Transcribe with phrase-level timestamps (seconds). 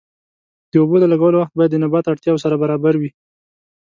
[0.71, 3.09] د اوبو د لګولو وخت باید د نبات اړتیاوو سره برابر وي.